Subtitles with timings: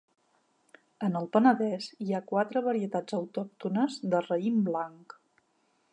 [1.07, 5.21] En el Penedès hi ha quatre varietats autòctones de raïm blanc.